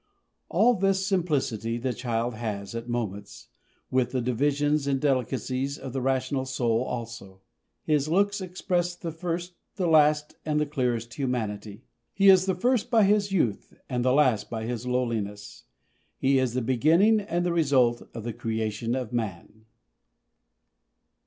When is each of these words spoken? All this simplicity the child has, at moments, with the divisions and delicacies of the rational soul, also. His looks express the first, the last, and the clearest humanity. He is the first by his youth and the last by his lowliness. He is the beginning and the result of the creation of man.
All 0.49 0.73
this 0.73 1.05
simplicity 1.05 1.77
the 1.77 1.93
child 1.93 2.33
has, 2.33 2.73
at 2.73 2.89
moments, 2.89 3.49
with 3.91 4.09
the 4.09 4.19
divisions 4.19 4.87
and 4.87 4.99
delicacies 4.99 5.77
of 5.77 5.93
the 5.93 6.01
rational 6.01 6.45
soul, 6.47 6.81
also. 6.81 7.41
His 7.83 8.07
looks 8.07 8.41
express 8.41 8.95
the 8.95 9.11
first, 9.11 9.53
the 9.75 9.85
last, 9.85 10.33
and 10.43 10.59
the 10.59 10.65
clearest 10.65 11.13
humanity. 11.13 11.83
He 12.15 12.29
is 12.29 12.47
the 12.47 12.55
first 12.55 12.89
by 12.89 13.03
his 13.03 13.31
youth 13.31 13.75
and 13.87 14.03
the 14.03 14.11
last 14.11 14.49
by 14.49 14.65
his 14.65 14.87
lowliness. 14.87 15.65
He 16.17 16.39
is 16.39 16.55
the 16.55 16.63
beginning 16.63 17.19
and 17.19 17.45
the 17.45 17.53
result 17.53 18.01
of 18.15 18.23
the 18.23 18.33
creation 18.33 18.95
of 18.95 19.13
man. 19.13 19.65